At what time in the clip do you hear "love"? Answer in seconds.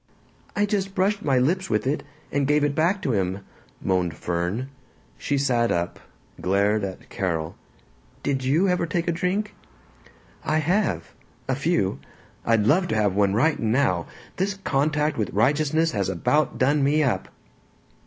12.65-12.87